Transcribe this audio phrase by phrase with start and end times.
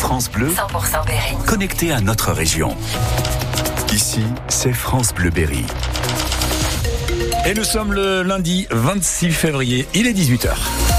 [0.00, 1.36] France Bleu, 100% Berry.
[1.46, 2.74] connecté à notre région.
[3.92, 5.66] Ici, c'est France Bleu Berry.
[7.46, 10.54] Et nous sommes le lundi 26 février, il est 18h.–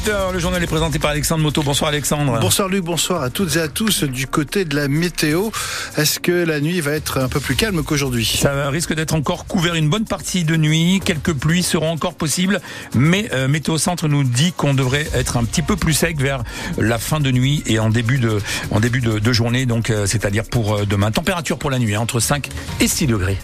[0.00, 1.62] 18h, le journal est présenté par Alexandre Moto.
[1.62, 2.38] Bonsoir Alexandre.
[2.40, 4.04] Bonsoir Luc, bonsoir à toutes et à tous.
[4.04, 5.50] Du côté de la météo,
[5.98, 8.24] est-ce que la nuit va être un peu plus calme qu'aujourd'hui?
[8.24, 11.02] Ça risque d'être encore couvert une bonne partie de nuit.
[11.04, 12.60] Quelques pluies seront encore possibles,
[12.94, 16.44] mais euh, Météo Centre nous dit qu'on devrait être un petit peu plus sec vers
[16.78, 18.38] la fin de nuit et en début de,
[18.70, 21.10] en début de, de journée, donc euh, c'est-à-dire pour euh, demain.
[21.10, 22.48] Température pour la nuit hein, entre 5
[22.80, 23.38] et 6 degrés.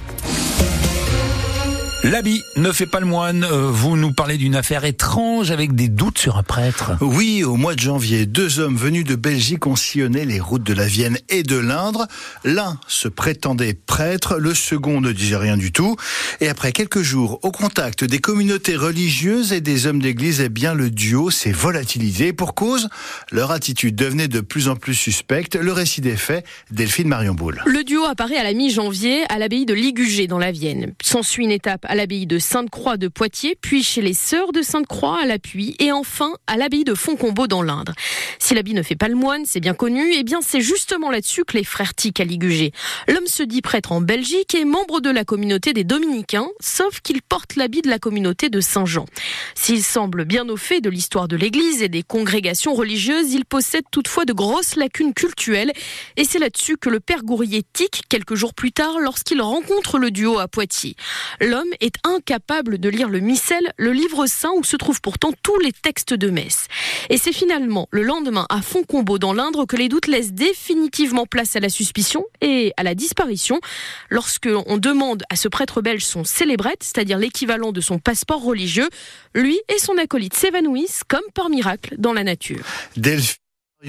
[2.09, 3.43] L'habit ne fait pas le moine.
[3.43, 6.93] Euh, Vous nous parlez d'une affaire étrange avec des doutes sur un prêtre.
[7.01, 10.73] Oui, au mois de janvier, deux hommes venus de Belgique ont sillonné les routes de
[10.73, 12.07] la Vienne et de l'Indre.
[12.45, 15.97] L'un se prétendait prêtre, le second ne disait rien du tout.
[16.41, 20.75] Et après quelques jours au contact des communautés religieuses et des hommes d'église, eh bien
[20.75, 22.33] le duo s'est volatilisé.
[22.33, 22.89] Pour cause,
[23.33, 25.57] leur attitude devenait de plus en plus suspecte.
[25.57, 27.65] Le récit des faits, Delphine Marion Boule.
[27.67, 30.93] Le duo apparaît à la mi-janvier à l'abbaye de Ligugé dans la Vienne.
[31.03, 35.19] S'ensuit une étape à l'abbaye de Sainte-Croix de Poitiers, puis chez les sœurs de Sainte-Croix
[35.21, 37.93] à l'Appui et enfin à l'abbaye de Fontcombeau dans l'Indre.
[38.39, 41.45] Si l'habit ne fait pas le moine, c'est bien connu, et bien c'est justement là-dessus
[41.45, 42.73] que les frères tiquent à Ligugé.
[43.09, 47.23] L'homme se dit prêtre en Belgique et membre de la communauté des Dominicains, sauf qu'il
[47.23, 49.07] porte l'habit de la communauté de Saint-Jean.
[49.55, 53.85] S'il semble bien au fait de l'histoire de l'Église et des congrégations religieuses, il possède
[53.91, 55.73] toutefois de grosses lacunes cultuelles,
[56.17, 60.11] et c'est là-dessus que le père Gourrier tique quelques jours plus tard lorsqu'il rencontre le
[60.11, 60.95] duo à Poitiers.
[61.41, 65.59] L'homme est incapable de lire le missel, le livre saint où se trouvent pourtant tous
[65.59, 66.67] les textes de messe.
[67.11, 71.57] Et c'est finalement le lendemain à Fontcombeau dans l'Indre que les doutes laissent définitivement place
[71.57, 73.61] à la suspicion et à la disparition
[74.11, 78.89] lorsque on demande à ce prêtre belge son célébrette, c'est-à-dire l'équivalent de son passeport religieux.
[79.35, 82.65] Lui et son acolyte s'évanouissent comme par miracle dans la nature.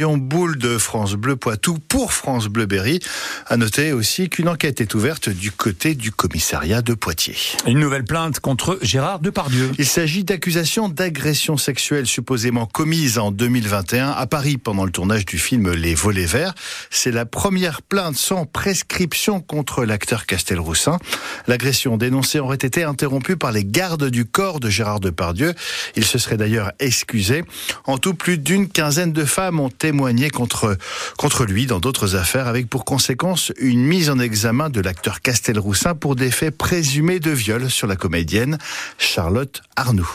[0.06, 2.99] Boule de France Bleu Poitou pour France Bleu Berry.
[3.48, 7.36] À noter aussi qu'une enquête est ouverte du côté du commissariat de Poitiers.
[7.66, 9.71] Une nouvelle plainte contre Gérard Depardieu.
[9.80, 15.39] Il s'agit d'accusations d'agression sexuelle supposément commises en 2021 à Paris pendant le tournage du
[15.39, 16.54] film Les Volets Verts.
[16.92, 21.00] C'est la première plainte sans prescription contre l'acteur Castelroussin.
[21.48, 25.55] L'agression dénoncée aurait été interrompue par les gardes du corps de Gérard Depardieu.
[25.95, 27.44] Il se serait d'ailleurs excusé.
[27.86, 30.75] En tout, plus d'une quinzaine de femmes ont témoigné contre,
[31.17, 35.95] contre lui dans d'autres affaires avec pour conséquence une mise en examen de l'acteur Castelroussin
[35.95, 38.58] pour des faits présumés de viol sur la comédienne
[38.97, 40.09] Charlotte Arnoux.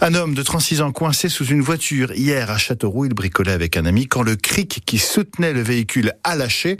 [0.00, 3.76] Un homme de 36 ans coincé sous une voiture hier à Châteauroux, il bricolait avec
[3.76, 6.76] un ami quand le cric qui soutenait le véhicule a lâché.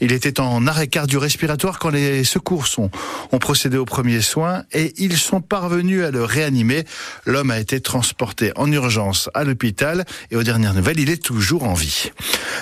[0.00, 2.90] Il était en arrêt cardio-respiratoire quand les secours sont,
[3.32, 6.84] ont procédé aux premiers soins et ils sont parvenus à le réanimer.
[7.26, 11.64] L'homme a été transporté en urgence à l'hôpital et aux dernières nouvelles, il est toujours
[11.64, 12.10] en vie.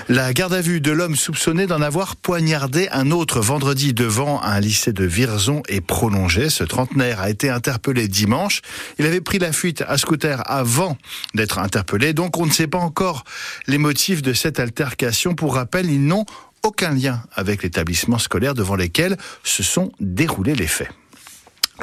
[0.08, 4.58] La garde à vue de l'homme soupçonné d'en avoir poignardé un autre vendredi devant un
[4.58, 6.50] lycée de Virzon est prolongée.
[6.50, 8.62] Ce trentenaire a été interpellé dimanche.
[8.98, 10.96] Il avait pris la fuite à scooter avant
[11.34, 13.24] d'être interpellé, donc on ne sait pas encore
[13.66, 15.34] les motifs de cette altercation.
[15.34, 16.26] Pour rappel, ils n'ont
[16.62, 20.90] aucun lien avec l'établissement scolaire devant lesquels se sont déroulés les faits.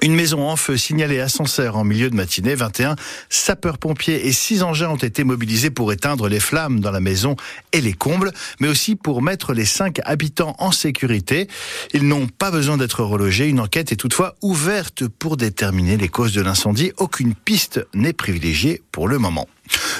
[0.01, 2.55] Une maison en feu signalée à Sancerre en milieu de matinée.
[2.55, 2.95] 21
[3.29, 7.35] sapeurs-pompiers et 6 engins ont été mobilisés pour éteindre les flammes dans la maison
[7.73, 11.47] et les combles, mais aussi pour mettre les 5 habitants en sécurité.
[11.93, 13.47] Ils n'ont pas besoin d'être relogés.
[13.47, 16.93] Une enquête est toutefois ouverte pour déterminer les causes de l'incendie.
[16.97, 19.47] Aucune piste n'est privilégiée pour le moment.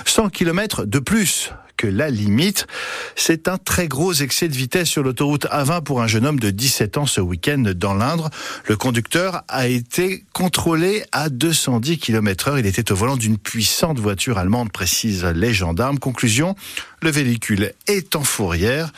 [0.06, 2.68] 100 km de plus que la limite.
[3.16, 6.50] C'est un très gros excès de vitesse sur l'autoroute A20 pour un jeune homme de
[6.50, 8.30] 17 ans ce week-end dans l'Indre.
[8.66, 12.60] Le conducteur a été contrôlé à 210 km heure.
[12.60, 16.00] Il était au volant d'une puissante voiture allemande, précisent les gendarmes.
[16.00, 16.54] Conclusion,
[17.02, 18.92] le véhicule est en fourrière.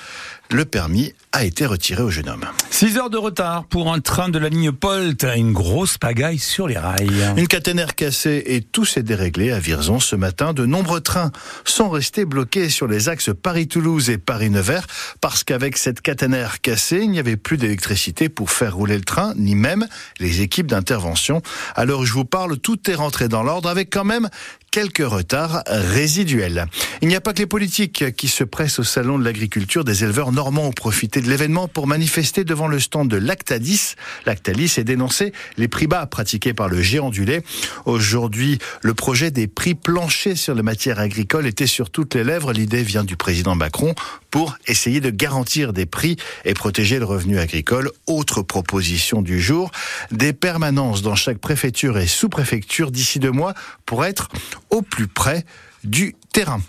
[0.51, 2.43] Le permis a été retiré au jeune homme.
[2.71, 5.25] 6 heures de retard pour un train de la ligne Polt.
[5.37, 7.33] Une grosse pagaille sur les rails.
[7.37, 10.51] Une caténaire cassée et tout s'est déréglé à Virzon ce matin.
[10.51, 11.31] De nombreux trains
[11.63, 14.85] sont restés bloqués sur les axes Paris-Toulouse et Paris-Nevers
[15.21, 19.33] parce qu'avec cette caténaire cassée, il n'y avait plus d'électricité pour faire rouler le train,
[19.37, 19.87] ni même
[20.19, 21.41] les équipes d'intervention.
[21.75, 24.27] À l'heure où je vous parle, tout est rentré dans l'ordre avec quand même
[24.71, 26.65] quelques retards résiduels.
[27.01, 29.83] Il n'y a pas que les politiques qui se pressent au salon de l'agriculture.
[29.83, 33.95] Des éleveurs normands ont profité de l'événement pour manifester devant le stand de Lactalis.
[34.25, 37.43] Lactalis est dénoncé les prix bas pratiqués par le géant du lait.
[37.85, 42.53] Aujourd'hui, le projet des prix planchers sur les matières agricoles était sur toutes les lèvres.
[42.53, 43.93] L'idée vient du président Macron
[44.29, 46.15] pour essayer de garantir des prix
[46.45, 47.91] et protéger le revenu agricole.
[48.07, 49.69] Autre proposition du jour,
[50.11, 53.53] des permanences dans chaque préfecture et sous-préfecture d'ici deux mois
[53.85, 54.29] pour être
[54.71, 55.45] au plus près
[55.83, 56.61] du terrain.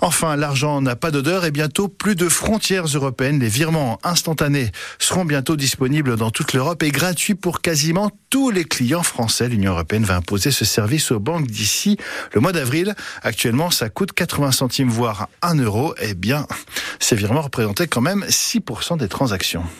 [0.00, 3.40] Enfin, l'argent n'a pas d'odeur et bientôt plus de frontières européennes.
[3.40, 8.64] Les virements instantanés seront bientôt disponibles dans toute l'Europe et gratuits pour quasiment tous les
[8.64, 9.48] clients français.
[9.48, 11.96] L'Union européenne va imposer ce service aux banques d'ici
[12.32, 12.94] le mois d'avril.
[13.22, 15.94] Actuellement, ça coûte 80 centimes voire 1 euro.
[16.00, 16.46] Eh bien,
[16.98, 19.64] ces virements représentaient quand même 6% des transactions.